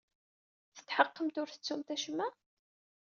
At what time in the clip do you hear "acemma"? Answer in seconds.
1.95-2.27